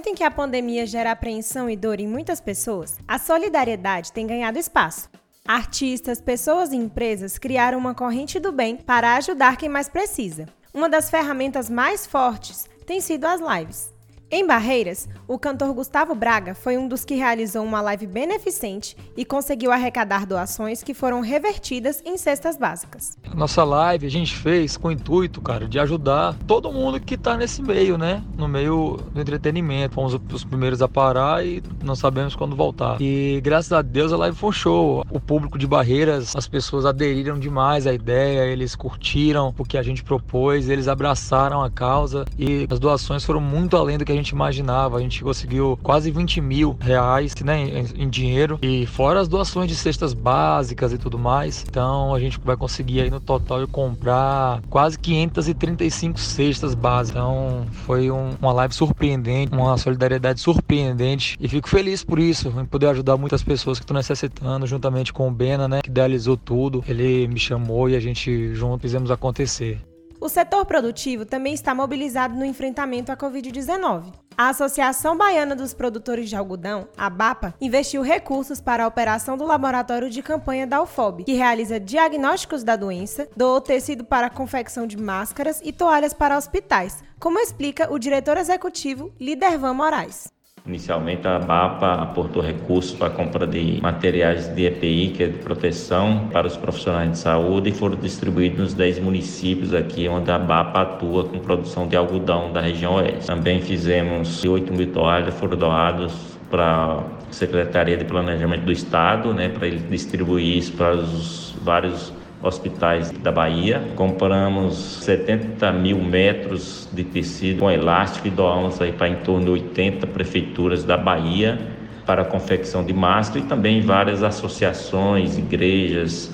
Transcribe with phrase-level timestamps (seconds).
[0.00, 5.08] que a pandemia gera apreensão e dor em muitas pessoas, a solidariedade tem ganhado espaço.
[5.46, 10.46] Artistas, pessoas e empresas criaram uma corrente do bem para ajudar quem mais precisa.
[10.72, 13.92] Uma das ferramentas mais fortes tem sido as lives.
[14.30, 19.24] Em Barreiras, o cantor Gustavo Braga foi um dos que realizou uma live beneficente e
[19.24, 23.18] conseguiu arrecadar doações que foram revertidas em cestas básicas.
[23.34, 27.36] Nossa live a gente fez com o intuito, cara, de ajudar todo mundo que tá
[27.36, 28.22] nesse meio, né?
[28.36, 29.94] No meio do entretenimento.
[29.94, 33.00] Fomos os primeiros a parar e não sabemos quando voltar.
[33.00, 35.04] E graças a Deus a live foi um show.
[35.10, 39.82] O público de Barreiras, as pessoas aderiram demais à ideia, eles curtiram o que a
[39.82, 44.16] gente propôs, eles abraçaram a causa e as doações foram muito além do que a
[44.16, 44.98] gente imaginava.
[44.98, 49.68] A gente conseguiu quase 20 mil reais né, em, em dinheiro e fora as doações
[49.68, 51.64] de cestas básicas e tudo mais.
[51.68, 57.20] Então a gente vai conseguir aí no total comprar quase 535 cestas básicas.
[57.20, 62.64] Então foi um, uma live surpreendente, uma solidariedade surpreendente e fico feliz por isso, em
[62.64, 66.84] poder ajudar muitas pessoas que estão necessitando, juntamente com o Bena, né, que idealizou tudo.
[66.86, 69.80] Ele me chamou e a gente junto fizemos acontecer.
[70.20, 74.12] O setor produtivo também está mobilizado no enfrentamento à Covid-19.
[74.36, 79.46] A Associação Baiana dos Produtores de Algodão, a BAPA, investiu recursos para a operação do
[79.46, 84.86] laboratório de campanha da UFOB, que realiza diagnósticos da doença, doou tecido para a confecção
[84.86, 90.30] de máscaras e toalhas para hospitais, como explica o diretor executivo Lidervan Moraes.
[90.70, 95.38] Inicialmente, a BAPA aportou recursos para a compra de materiais de EPI, que é de
[95.38, 100.38] proteção para os profissionais de saúde, e foram distribuídos nos 10 municípios aqui onde a
[100.38, 103.26] BAPA atua com produção de algodão da região oeste.
[103.26, 106.14] Também fizemos 8 mil toalhas, foram doados
[106.48, 112.12] para a Secretaria de Planejamento do Estado, né, para ele distribuir isso para os vários
[112.42, 113.82] hospitais da Bahia.
[113.96, 119.50] Compramos 70 mil metros de tecido com elástico e doamos aí para em torno de
[119.50, 121.58] 80 prefeituras da Bahia
[122.06, 126.32] para a confecção de máscara e também várias associações, igrejas.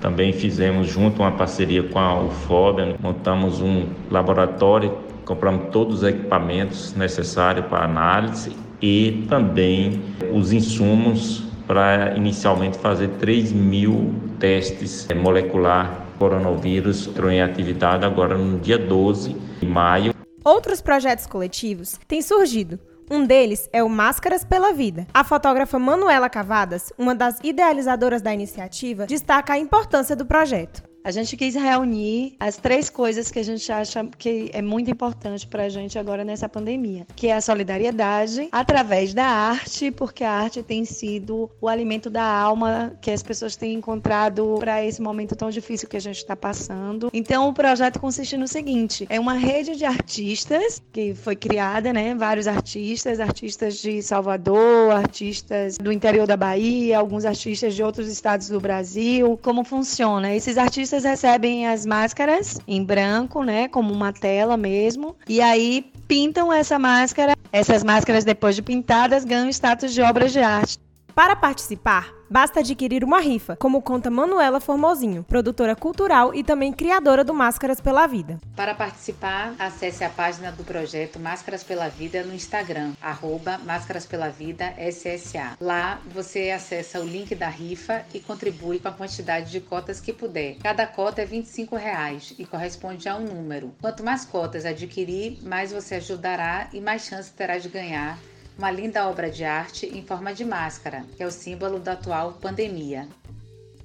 [0.00, 6.94] Também fizemos junto uma parceria com a UFOB, montamos um laboratório, compramos todos os equipamentos
[6.94, 10.02] necessários para análise e também
[10.32, 18.58] os insumos para inicialmente fazer 3 mil testes molecular coronavírus entrou em atividade agora no
[18.58, 20.14] dia 12 de maio.
[20.44, 22.78] Outros projetos coletivos têm surgido.
[23.10, 25.06] Um deles é o Máscaras pela Vida.
[25.14, 30.82] A fotógrafa Manuela Cavadas, uma das idealizadoras da iniciativa, destaca a importância do projeto.
[31.06, 35.46] A gente quis reunir as três coisas que a gente acha que é muito importante
[35.46, 40.32] para a gente agora nessa pandemia, que é a solidariedade através da arte, porque a
[40.32, 45.36] arte tem sido o alimento da alma que as pessoas têm encontrado para esse momento
[45.36, 47.08] tão difícil que a gente está passando.
[47.12, 52.16] Então, o projeto consiste no seguinte: é uma rede de artistas que foi criada, né?
[52.16, 58.48] Vários artistas, artistas de Salvador, artistas do interior da Bahia, alguns artistas de outros estados
[58.48, 59.38] do Brasil.
[59.40, 60.34] Como funciona?
[60.34, 65.90] Esses artistas artistas recebem as máscaras em branco, né, como uma tela mesmo, e aí
[66.08, 67.34] pintam essa máscara.
[67.52, 70.78] Essas máscaras depois de pintadas ganham status de obras de arte.
[71.14, 77.24] Para participar, basta adquirir uma rifa, como conta Manuela Formosinho, produtora cultural e também criadora
[77.24, 78.38] do Máscaras pela Vida.
[78.54, 84.28] Para participar, acesse a página do projeto Máscaras pela Vida no Instagram, arroba Máscaras pela
[84.28, 85.56] Vida SSA.
[85.60, 90.12] Lá você acessa o link da rifa e contribui com a quantidade de cotas que
[90.12, 90.56] puder.
[90.62, 93.74] Cada cota é 25 reais e corresponde a um número.
[93.80, 98.18] Quanto mais cotas adquirir, mais você ajudará e mais chance terá de ganhar
[98.56, 102.32] uma linda obra de arte em forma de máscara, que é o símbolo da atual
[102.34, 103.06] pandemia.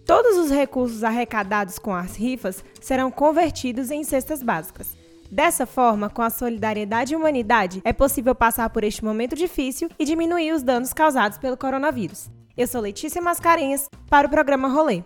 [0.06, 4.96] Todos os recursos arrecadados com as rifas serão convertidos em cestas básicas.
[5.30, 10.04] Dessa forma, com a solidariedade e humanidade, é possível passar por este momento difícil e
[10.04, 12.30] diminuir os danos causados pelo coronavírus.
[12.58, 15.03] Eu sou Letícia Mascarenhas, para o programa Rolê.